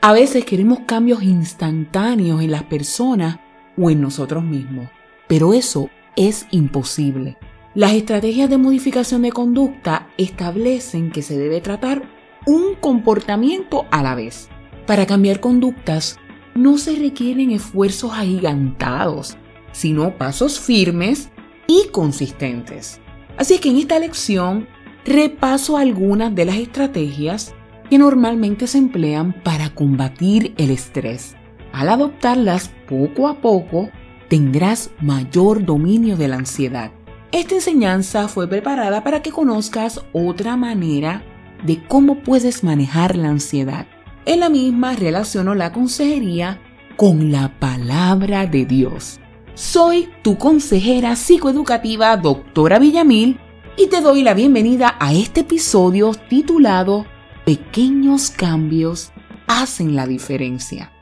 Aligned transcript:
A 0.00 0.12
veces 0.12 0.44
queremos 0.44 0.80
cambios 0.86 1.24
instantáneos 1.24 2.40
en 2.40 2.52
las 2.52 2.62
personas 2.62 3.40
o 3.76 3.90
en 3.90 4.00
nosotros 4.00 4.44
mismos, 4.44 4.88
pero 5.26 5.54
eso 5.54 5.90
es 6.14 6.46
imposible. 6.52 7.36
Las 7.74 7.94
estrategias 7.94 8.48
de 8.48 8.58
modificación 8.58 9.22
de 9.22 9.32
conducta 9.32 10.06
establecen 10.16 11.10
que 11.10 11.22
se 11.22 11.36
debe 11.36 11.60
tratar 11.60 12.08
un 12.46 12.76
comportamiento 12.76 13.86
a 13.90 14.04
la 14.04 14.14
vez. 14.14 14.48
Para 14.86 15.04
cambiar 15.04 15.40
conductas 15.40 16.16
no 16.54 16.78
se 16.78 16.94
requieren 16.94 17.50
esfuerzos 17.50 18.12
agigantados, 18.12 19.36
sino 19.72 20.16
pasos 20.16 20.60
firmes 20.60 21.28
y 21.66 21.88
consistentes. 21.88 23.00
Así 23.36 23.58
que 23.58 23.70
en 23.70 23.78
esta 23.78 23.98
lección 23.98 24.68
repaso 25.04 25.76
algunas 25.76 26.32
de 26.36 26.44
las 26.44 26.56
estrategias 26.56 27.52
que 27.88 27.98
normalmente 27.98 28.66
se 28.66 28.78
emplean 28.78 29.32
para 29.32 29.70
combatir 29.70 30.54
el 30.58 30.70
estrés. 30.70 31.36
Al 31.72 31.88
adoptarlas 31.88 32.70
poco 32.88 33.28
a 33.28 33.40
poco, 33.40 33.90
tendrás 34.28 34.90
mayor 35.00 35.64
dominio 35.64 36.16
de 36.16 36.28
la 36.28 36.36
ansiedad. 36.36 36.90
Esta 37.32 37.54
enseñanza 37.54 38.28
fue 38.28 38.48
preparada 38.48 39.04
para 39.04 39.22
que 39.22 39.30
conozcas 39.30 40.00
otra 40.12 40.56
manera 40.56 41.22
de 41.64 41.82
cómo 41.86 42.22
puedes 42.22 42.64
manejar 42.64 43.16
la 43.16 43.28
ansiedad. 43.28 43.86
En 44.24 44.40
la 44.40 44.48
misma 44.48 44.94
relaciono 44.94 45.54
la 45.54 45.72
consejería 45.72 46.60
con 46.96 47.30
la 47.32 47.58
palabra 47.58 48.46
de 48.46 48.64
Dios. 48.64 49.20
Soy 49.54 50.08
tu 50.22 50.38
consejera 50.38 51.16
psicoeducativa, 51.16 52.16
doctora 52.16 52.78
Villamil, 52.78 53.38
y 53.76 53.86
te 53.86 54.00
doy 54.00 54.22
la 54.22 54.34
bienvenida 54.34 54.96
a 54.98 55.12
este 55.12 55.40
episodio 55.40 56.12
titulado 56.28 57.06
Pequeños 57.48 58.28
cambios 58.28 59.10
hacen 59.46 59.96
la 59.96 60.06
diferencia. 60.06 60.92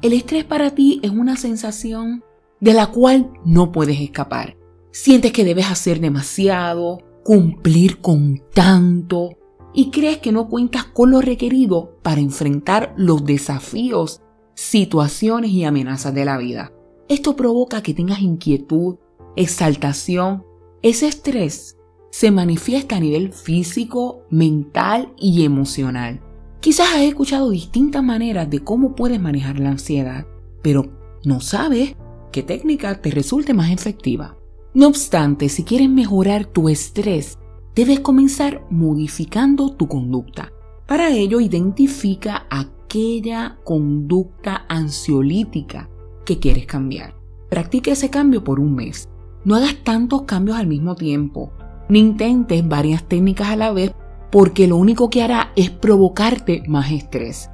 El 0.00 0.14
estrés 0.14 0.42
para 0.46 0.70
ti 0.70 1.00
es 1.02 1.10
una 1.10 1.36
sensación 1.36 2.24
de 2.60 2.72
la 2.72 2.86
cual 2.86 3.30
no 3.44 3.72
puedes 3.72 4.00
escapar. 4.00 4.56
Sientes 4.90 5.32
que 5.32 5.44
debes 5.44 5.70
hacer 5.70 6.00
demasiado, 6.00 7.00
cumplir 7.24 8.00
con 8.00 8.40
tanto 8.54 9.36
y 9.74 9.90
crees 9.90 10.16
que 10.16 10.32
no 10.32 10.48
cuentas 10.48 10.84
con 10.84 11.10
lo 11.10 11.20
requerido 11.20 11.98
para 12.00 12.22
enfrentar 12.22 12.94
los 12.96 13.22
desafíos, 13.26 14.22
situaciones 14.54 15.50
y 15.50 15.64
amenazas 15.64 16.14
de 16.14 16.24
la 16.24 16.38
vida. 16.38 16.72
Esto 17.10 17.36
provoca 17.36 17.82
que 17.82 17.92
tengas 17.92 18.20
inquietud, 18.22 18.96
exaltación. 19.36 20.46
Ese 20.80 21.06
estrés 21.06 21.76
se 22.12 22.30
manifiesta 22.30 22.96
a 22.96 23.00
nivel 23.00 23.32
físico, 23.32 24.26
mental 24.28 25.14
y 25.18 25.44
emocional. 25.44 26.20
Quizás 26.60 26.90
has 26.94 27.00
escuchado 27.00 27.48
distintas 27.48 28.04
maneras 28.04 28.50
de 28.50 28.60
cómo 28.60 28.94
puedes 28.94 29.18
manejar 29.18 29.58
la 29.58 29.70
ansiedad, 29.70 30.26
pero 30.60 30.92
no 31.24 31.40
sabes 31.40 31.96
qué 32.30 32.42
técnica 32.42 33.00
te 33.00 33.10
resulte 33.10 33.54
más 33.54 33.70
efectiva. 33.70 34.36
No 34.74 34.88
obstante, 34.88 35.48
si 35.48 35.64
quieres 35.64 35.88
mejorar 35.88 36.44
tu 36.44 36.68
estrés, 36.68 37.38
debes 37.74 38.00
comenzar 38.00 38.62
modificando 38.70 39.70
tu 39.72 39.88
conducta. 39.88 40.52
Para 40.86 41.10
ello, 41.10 41.40
identifica 41.40 42.46
aquella 42.50 43.58
conducta 43.64 44.66
ansiolítica 44.68 45.88
que 46.26 46.38
quieres 46.38 46.66
cambiar. 46.66 47.14
Practica 47.48 47.92
ese 47.92 48.10
cambio 48.10 48.44
por 48.44 48.60
un 48.60 48.74
mes. 48.74 49.08
No 49.46 49.54
hagas 49.54 49.82
tantos 49.82 50.22
cambios 50.22 50.58
al 50.58 50.66
mismo 50.66 50.94
tiempo, 50.94 51.52
ni 51.92 51.98
intentes 51.98 52.66
varias 52.66 53.04
técnicas 53.04 53.48
a 53.48 53.56
la 53.56 53.70
vez 53.70 53.92
porque 54.30 54.66
lo 54.66 54.78
único 54.78 55.10
que 55.10 55.22
hará 55.22 55.52
es 55.56 55.68
provocarte 55.68 56.62
más 56.66 56.90
estrés. 56.90 57.50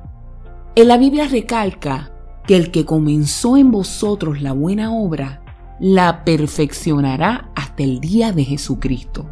En 0.76 0.86
la 0.86 0.96
Biblia 0.96 1.26
recalca 1.26 2.12
que 2.46 2.54
el 2.54 2.70
que 2.70 2.84
comenzó 2.84 3.56
en 3.56 3.72
vosotros 3.72 4.40
la 4.40 4.52
buena 4.52 4.94
obra 4.94 5.42
la 5.80 6.24
perfeccionará 6.24 7.50
hasta 7.56 7.82
el 7.82 7.98
día 7.98 8.30
de 8.30 8.44
Jesucristo. 8.44 9.28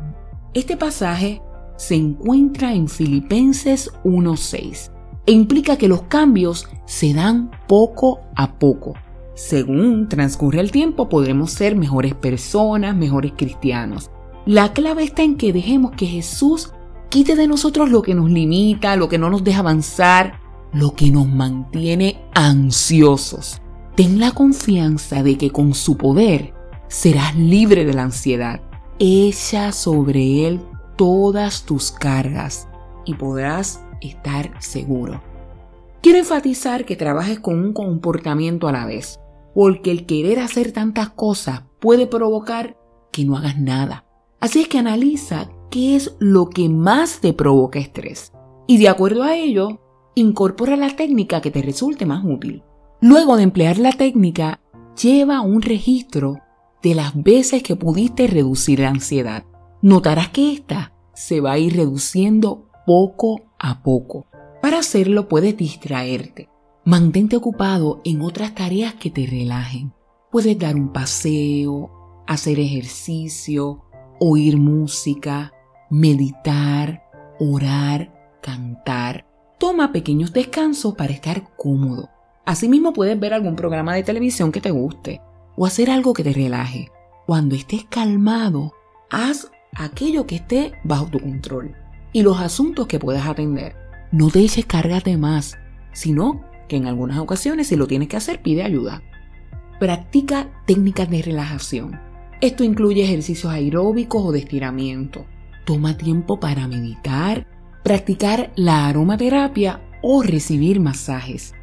Este 0.54 0.76
pasaje 0.76 1.41
se 1.76 1.94
encuentra 1.94 2.75
en 2.75 2.88
Filipenses 2.88 3.92
1.6 4.02 4.91
e 5.25 5.31
implica 5.31 5.76
que 5.76 5.86
los 5.86 6.02
cambios 6.02 6.69
se 6.84 7.14
dan 7.14 7.52
poco 7.69 8.22
a 8.34 8.58
poco. 8.58 8.94
Según 9.36 10.08
transcurre 10.08 10.58
el 10.58 10.72
tiempo 10.72 11.08
podremos 11.08 11.52
ser 11.52 11.76
mejores 11.76 12.16
personas, 12.16 12.97
mejores 12.97 13.34
cristianos. 13.36 14.10
La 14.46 14.72
clave 14.72 15.02
está 15.02 15.24
en 15.24 15.36
que 15.36 15.52
dejemos 15.52 15.90
que 15.96 16.06
Jesús 16.06 16.72
quite 17.08 17.34
de 17.34 17.48
nosotros 17.48 17.90
lo 17.90 18.02
que 18.02 18.14
nos 18.14 18.30
limita, 18.30 18.94
lo 18.94 19.08
que 19.08 19.18
no 19.18 19.28
nos 19.28 19.42
deja 19.42 19.58
avanzar, 19.58 20.38
lo 20.72 20.94
que 20.94 21.10
nos 21.10 21.26
mantiene 21.26 22.22
ansiosos. 22.32 23.60
Ten 23.96 24.20
la 24.20 24.30
confianza 24.30 25.24
de 25.24 25.36
que 25.36 25.50
con 25.50 25.74
su 25.74 25.96
poder 25.96 26.54
serás 26.86 27.34
libre 27.34 27.84
de 27.84 27.92
la 27.92 28.04
ansiedad. 28.04 28.60
Echa 29.00 29.72
sobre 29.72 30.46
él 30.46 30.60
todas 30.96 31.64
tus 31.64 31.90
cargas 31.90 32.68
y 33.04 33.14
podrás 33.14 33.80
estar 34.00 34.54
seguro. 34.62 35.20
Quiero 36.02 36.20
enfatizar 36.20 36.84
que 36.84 36.94
trabajes 36.94 37.40
con 37.40 37.58
un 37.58 37.72
comportamiento 37.72 38.68
a 38.68 38.72
la 38.72 38.86
vez, 38.86 39.18
porque 39.56 39.90
el 39.90 40.06
querer 40.06 40.38
hacer 40.38 40.70
tantas 40.70 41.08
cosas 41.10 41.62
puede 41.80 42.06
provocar 42.06 42.76
que 43.10 43.24
no 43.24 43.36
hagas 43.36 43.58
nada. 43.58 44.06
Así 44.46 44.60
es 44.60 44.68
que 44.68 44.78
analiza 44.78 45.50
qué 45.72 45.96
es 45.96 46.14
lo 46.20 46.50
que 46.50 46.68
más 46.68 47.18
te 47.18 47.32
provoca 47.32 47.80
estrés 47.80 48.30
y 48.68 48.78
de 48.78 48.88
acuerdo 48.88 49.24
a 49.24 49.34
ello, 49.34 49.80
incorpora 50.14 50.76
la 50.76 50.94
técnica 50.94 51.40
que 51.40 51.50
te 51.50 51.62
resulte 51.62 52.06
más 52.06 52.24
útil. 52.24 52.62
Luego 53.00 53.36
de 53.36 53.42
emplear 53.42 53.76
la 53.78 53.90
técnica, 53.90 54.60
lleva 55.02 55.40
un 55.40 55.62
registro 55.62 56.36
de 56.80 56.94
las 56.94 57.20
veces 57.20 57.64
que 57.64 57.74
pudiste 57.74 58.28
reducir 58.28 58.78
la 58.78 58.90
ansiedad. 58.90 59.42
Notarás 59.82 60.28
que 60.28 60.52
esta 60.52 60.92
se 61.12 61.40
va 61.40 61.50
a 61.54 61.58
ir 61.58 61.74
reduciendo 61.74 62.68
poco 62.86 63.40
a 63.58 63.82
poco. 63.82 64.26
Para 64.62 64.78
hacerlo 64.78 65.26
puedes 65.26 65.56
distraerte. 65.56 66.48
Mantente 66.84 67.34
ocupado 67.34 68.00
en 68.04 68.22
otras 68.22 68.54
tareas 68.54 68.94
que 68.94 69.10
te 69.10 69.26
relajen. 69.26 69.92
Puedes 70.30 70.56
dar 70.56 70.76
un 70.76 70.92
paseo, 70.92 71.90
hacer 72.28 72.60
ejercicio, 72.60 73.85
oír 74.19 74.56
música, 74.56 75.53
meditar, 75.91 77.03
orar, 77.38 78.38
cantar. 78.43 79.27
Toma 79.59 79.93
pequeños 79.93 80.32
descansos 80.32 80.94
para 80.94 81.12
estar 81.12 81.54
cómodo. 81.56 82.10
Asimismo 82.44 82.93
puedes 82.93 83.19
ver 83.19 83.34
algún 83.34 83.56
programa 83.56 83.94
de 83.94 84.03
televisión 84.03 84.53
que 84.53 84.60
te 84.60 84.71
guste 84.71 85.21
o 85.56 85.66
hacer 85.66 85.91
algo 85.91 86.12
que 86.12 86.22
te 86.22 86.32
relaje. 86.32 86.91
Cuando 87.26 87.55
estés 87.55 87.84
calmado, 87.84 88.72
haz 89.10 89.50
aquello 89.75 90.26
que 90.26 90.37
esté 90.37 90.72
bajo 90.84 91.06
tu 91.06 91.19
control 91.19 91.75
y 92.12 92.22
los 92.22 92.41
asuntos 92.41 92.87
que 92.87 92.99
puedas 92.99 93.26
atender. 93.26 93.75
No 94.12 94.31
te 94.31 94.41
eches 94.41 94.66
de 95.05 95.16
más, 95.16 95.59
sino 95.93 96.44
que 96.69 96.76
en 96.76 96.87
algunas 96.87 97.19
ocasiones 97.19 97.66
si 97.66 97.76
lo 97.76 97.87
tienes 97.87 98.09
que 98.09 98.16
hacer 98.16 98.43
pide 98.43 98.62
ayuda. 98.62 99.03
Practica 99.81 100.49
técnicas 100.66 101.10
de 101.10 101.22
relajación. 101.22 102.06
Esto 102.41 102.64
incluye 102.64 103.02
ejercicios 103.02 103.52
aeróbicos 103.52 104.22
o 104.24 104.32
de 104.32 104.41
estiramiento. 104.41 105.24
Toma 105.64 105.97
tiempo 105.97 106.38
para 106.38 106.69
meditar, 106.69 107.47
practicar 107.82 108.52
la 108.56 108.86
aromaterapia 108.88 109.80
o 110.02 110.22
recibir 110.22 110.78
masajes. 110.78 111.54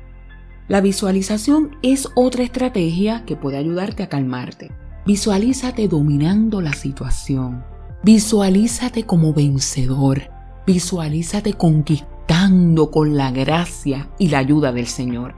La 0.68 0.82
visualización 0.82 1.78
es 1.84 2.10
otra 2.16 2.44
estrategia 2.44 3.24
que 3.26 3.36
puede 3.36 3.58
ayudarte 3.58 4.02
a 4.02 4.10
calmarte. 4.10 4.72
Visualízate 5.06 5.88
dominando 5.88 6.60
la 6.60 6.74
situación. 6.74 7.64
Visualízate 8.04 9.04
como 9.04 9.34
vencedor. 9.34 10.24
Visualízate 10.66 11.54
conquistando 11.54 12.90
con 12.90 13.16
la 13.16 13.32
gracia 13.32 14.10
y 14.18 14.30
la 14.30 14.40
ayuda 14.40 14.72
del 14.72 14.88
Señor. 14.88 15.36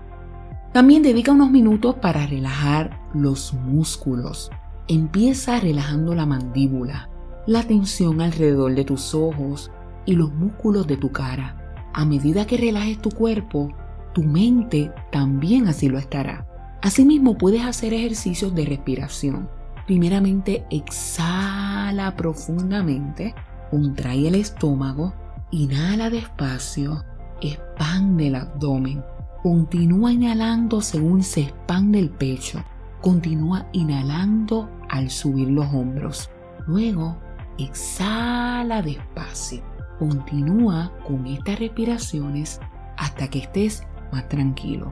También 0.72 1.04
dedica 1.04 1.32
unos 1.32 1.52
minutos 1.52 1.96
para 1.96 2.26
relajar 2.26 3.02
los 3.14 3.54
músculos. 3.54 4.50
Empieza 4.88 5.60
relajando 5.60 6.14
la 6.14 6.28
mandíbula, 6.28 7.10
la 7.48 7.64
tensión 7.64 8.22
alrededor 8.22 8.76
de 8.76 8.84
tus 8.86 9.16
ojos 9.16 9.72
y 10.06 10.14
los 10.14 10.32
músculos 10.32 10.86
de 10.86 10.96
tu 10.96 11.12
cara. 11.12 11.90
A 11.92 12.06
medida 12.06 12.46
que 12.46 12.58
relajes 12.58 13.02
tu 13.02 13.10
cuerpo, 13.10 13.70
tu 14.14 14.22
mente 14.22 14.92
también 15.12 15.68
así 15.68 15.90
lo 15.90 15.98
estará. 15.98 16.48
Asimismo, 16.84 17.36
puedes 17.36 17.64
hacer 17.64 17.96
ejercicios 17.96 18.54
de 18.54 18.66
respiración. 18.66 19.50
Primeramente, 19.88 20.68
exhala 20.70 22.16
profundamente, 22.16 23.34
contrae 23.72 24.28
el 24.28 24.36
estómago, 24.36 25.16
inhala 25.50 26.12
despacio, 26.12 27.04
expande 27.42 28.28
el 28.28 28.36
abdomen. 28.36 29.04
Continúa 29.42 30.14
inhalando 30.14 30.80
según 30.82 31.24
se 31.24 31.42
expande 31.42 31.98
el 31.98 32.12
pecho. 32.12 32.64
Continúa 33.06 33.68
inhalando 33.72 34.68
al 34.90 35.12
subir 35.12 35.50
los 35.50 35.72
hombros. 35.72 36.28
Luego, 36.66 37.16
exhala 37.60 38.82
despacio. 38.82 39.62
Continúa 40.00 40.92
con 41.08 41.28
estas 41.28 41.60
respiraciones 41.60 42.60
hasta 42.98 43.28
que 43.28 43.38
estés 43.38 43.84
más 44.12 44.28
tranquilo. 44.28 44.92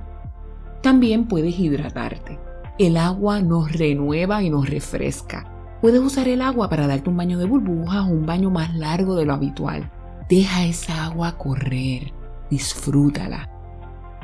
También 0.83 1.25
puedes 1.25 1.57
hidratarte. 1.57 2.39
El 2.77 2.98
agua 2.98 3.42
nos 3.42 3.71
renueva 3.71 4.44
y 4.44 4.51
nos 4.51 4.69
refresca. 4.69 5.51
Puedes 5.81 6.00
usar 6.00 6.27
el 6.27 6.44
agua 6.44 6.69
para 6.69 6.86
darte 6.86 7.09
un 7.09 7.18
baño 7.18 7.39
de 7.39 7.45
burbujas 7.45 8.04
o 8.04 8.12
un 8.12 8.27
baño 8.27 8.51
más 8.51 8.75
largo 8.75 9.16
de 9.16 9.25
lo 9.25 9.33
habitual. 9.33 9.89
Deja 10.30 10.66
esa 10.66 11.06
agua 11.06 11.36
correr, 11.39 12.13
disfrútala. 12.51 13.50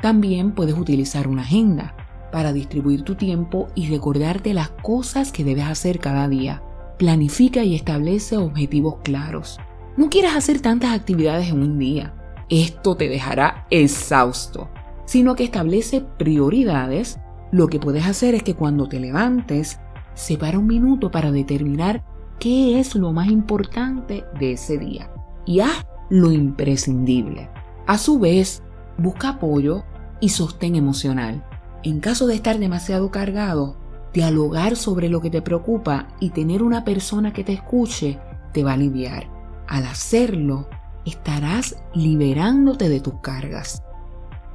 También 0.00 0.52
puedes 0.52 0.78
utilizar 0.78 1.26
una 1.26 1.42
agenda 1.42 1.96
para 2.30 2.52
distribuir 2.52 3.02
tu 3.02 3.14
tiempo 3.14 3.68
y 3.74 3.88
recordarte 3.88 4.54
las 4.54 4.70
cosas 4.70 5.32
que 5.32 5.44
debes 5.44 5.66
hacer 5.66 5.98
cada 5.98 6.28
día. 6.28 6.62
Planifica 6.98 7.64
y 7.64 7.74
establece 7.74 8.36
objetivos 8.36 8.96
claros. 9.02 9.58
No 9.96 10.10
quieras 10.10 10.36
hacer 10.36 10.60
tantas 10.60 10.94
actividades 10.94 11.48
en 11.48 11.62
un 11.62 11.78
día. 11.78 12.14
Esto 12.48 12.96
te 12.96 13.08
dejará 13.08 13.66
exhausto, 13.70 14.70
sino 15.04 15.34
que 15.34 15.44
establece 15.44 16.00
prioridades. 16.00 17.18
Lo 17.52 17.68
que 17.68 17.80
puedes 17.80 18.06
hacer 18.06 18.34
es 18.34 18.42
que 18.42 18.54
cuando 18.54 18.88
te 18.88 19.00
levantes, 19.00 19.80
separa 20.14 20.58
un 20.58 20.66
minuto 20.66 21.10
para 21.10 21.32
determinar 21.32 22.04
qué 22.38 22.80
es 22.80 22.94
lo 22.94 23.12
más 23.12 23.28
importante 23.28 24.24
de 24.38 24.52
ese 24.52 24.78
día 24.78 25.10
y 25.46 25.60
haz 25.60 25.86
lo 26.08 26.32
imprescindible. 26.32 27.48
A 27.86 27.98
su 27.98 28.18
vez, 28.18 28.62
busca 28.98 29.30
apoyo 29.30 29.84
y 30.20 30.28
sostén 30.28 30.74
emocional. 30.76 31.44
En 31.82 32.00
caso 32.00 32.26
de 32.26 32.34
estar 32.34 32.58
demasiado 32.58 33.10
cargado, 33.10 33.76
dialogar 34.12 34.76
sobre 34.76 35.08
lo 35.08 35.20
que 35.20 35.30
te 35.30 35.40
preocupa 35.40 36.08
y 36.20 36.30
tener 36.30 36.62
una 36.62 36.84
persona 36.84 37.32
que 37.32 37.44
te 37.44 37.52
escuche 37.52 38.18
te 38.52 38.62
va 38.62 38.72
a 38.72 38.74
aliviar. 38.74 39.28
Al 39.66 39.86
hacerlo, 39.86 40.68
estarás 41.06 41.76
liberándote 41.94 42.88
de 42.88 43.00
tus 43.00 43.14
cargas. 43.22 43.82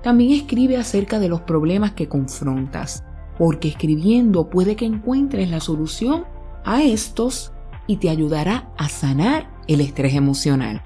También 0.04 0.34
escribe 0.34 0.78
acerca 0.78 1.18
de 1.18 1.30
los 1.30 1.42
problemas 1.42 1.94
que 1.94 2.08
confrontas, 2.08 3.04
porque 3.40 3.70
escribiendo 3.70 4.50
puede 4.50 4.76
que 4.76 4.86
encuentres 4.86 5.50
la 5.50 5.62
solución 5.62 6.26
a 6.64 6.84
estos 6.84 7.54
y 7.88 7.98
te 7.98 8.10
ayudará 8.10 8.70
a 8.78 8.88
sanar 8.88 9.50
el 9.68 9.82
estrés 9.82 10.14
emocional. 10.14 10.84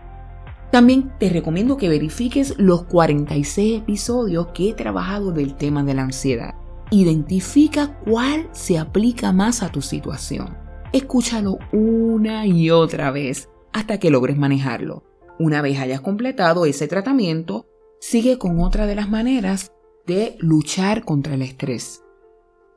También 0.72 1.12
te 1.18 1.30
recomiendo 1.30 1.78
que 1.78 1.90
verifiques 1.90 2.54
los 2.58 2.84
46 2.84 3.80
episodios 3.82 4.48
que 4.54 4.70
he 4.70 4.74
trabajado 4.74 5.32
del 5.32 5.56
tema 5.56 5.84
de 5.84 5.96
la 5.96 6.04
ansiedad. 6.04 6.54
Identifica 6.92 8.00
cuál 8.00 8.50
se 8.52 8.78
aplica 8.78 9.32
más 9.32 9.64
a 9.64 9.72
tu 9.72 9.82
situación. 9.82 10.58
Escúchalo 10.94 11.58
una 11.72 12.46
y 12.46 12.70
otra 12.70 13.12
vez 13.12 13.50
hasta 13.74 14.00
que 14.00 14.12
logres 14.12 14.38
manejarlo. 14.38 15.04
Una 15.40 15.62
vez 15.62 15.80
hayas 15.80 16.02
completado 16.02 16.66
ese 16.66 16.88
tratamiento, 16.88 17.66
sigue 18.00 18.38
con 18.38 18.60
otra 18.60 18.86
de 18.86 18.96
las 18.96 19.10
maneras 19.10 19.72
de 20.06 20.36
luchar 20.40 21.04
contra 21.04 21.36
el 21.36 21.42
estrés. 21.42 22.04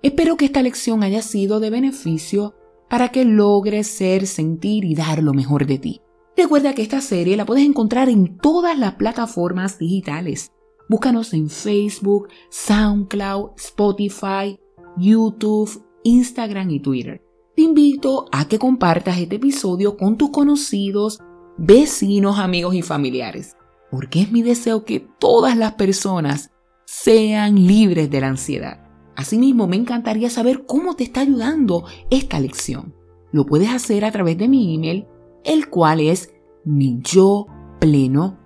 Espero 0.02 0.36
que 0.36 0.46
esta 0.46 0.62
lección 0.62 1.02
haya 1.02 1.22
sido 1.22 1.60
de 1.60 1.70
beneficio 1.70 2.54
para 2.88 3.08
que 3.08 3.24
logres 3.24 3.86
ser, 3.86 4.26
sentir 4.26 4.84
y 4.84 4.94
dar 4.94 5.22
lo 5.22 5.32
mejor 5.32 5.66
de 5.66 5.78
ti. 5.78 6.01
Recuerda 6.36 6.74
que 6.74 6.82
esta 6.82 7.00
serie 7.00 7.36
la 7.36 7.44
puedes 7.44 7.64
encontrar 7.64 8.08
en 8.08 8.38
todas 8.38 8.78
las 8.78 8.94
plataformas 8.94 9.78
digitales. 9.78 10.50
Búscanos 10.88 11.34
en 11.34 11.50
Facebook, 11.50 12.28
SoundCloud, 12.50 13.50
Spotify, 13.56 14.58
YouTube, 14.96 15.84
Instagram 16.04 16.70
y 16.70 16.80
Twitter. 16.80 17.22
Te 17.54 17.62
invito 17.62 18.26
a 18.32 18.48
que 18.48 18.58
compartas 18.58 19.18
este 19.18 19.36
episodio 19.36 19.96
con 19.98 20.16
tus 20.16 20.30
conocidos, 20.30 21.18
vecinos, 21.58 22.38
amigos 22.38 22.74
y 22.74 22.82
familiares, 22.82 23.54
porque 23.90 24.22
es 24.22 24.32
mi 24.32 24.42
deseo 24.42 24.84
que 24.84 25.06
todas 25.18 25.56
las 25.56 25.74
personas 25.74 26.50
sean 26.86 27.66
libres 27.66 28.10
de 28.10 28.20
la 28.22 28.28
ansiedad. 28.28 28.88
Asimismo, 29.16 29.66
me 29.66 29.76
encantaría 29.76 30.30
saber 30.30 30.64
cómo 30.64 30.96
te 30.96 31.04
está 31.04 31.20
ayudando 31.20 31.84
esta 32.10 32.40
lección. 32.40 32.94
Lo 33.32 33.44
puedes 33.44 33.68
hacer 33.68 34.06
a 34.06 34.12
través 34.12 34.38
de 34.38 34.48
mi 34.48 34.74
email 34.74 35.06
el 35.44 35.68
cual 35.68 36.00
es 36.00 36.32
mi 36.64 37.00
yo 37.02 37.46
pleno 37.80 38.42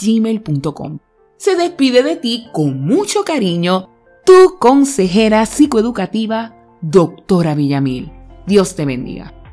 gmail.com. 0.00 0.98
Se 1.36 1.56
despide 1.56 2.02
de 2.02 2.16
ti 2.16 2.46
con 2.52 2.80
mucho 2.80 3.24
cariño 3.24 3.90
tu 4.24 4.58
consejera 4.58 5.44
psicoeducativa, 5.44 6.56
doctora 6.80 7.54
Villamil. 7.54 8.10
Dios 8.46 8.74
te 8.74 8.84
bendiga. 8.84 9.43